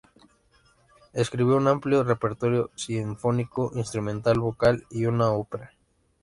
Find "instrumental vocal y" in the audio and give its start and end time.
3.75-5.05